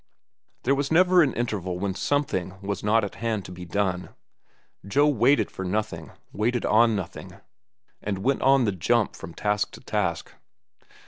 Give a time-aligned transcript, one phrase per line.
[0.63, 4.09] There was never an interval when something was not at hand to be done.
[4.83, 7.35] Joe waited for nothing, waited on nothing,
[8.01, 10.33] and went on the jump from task to task.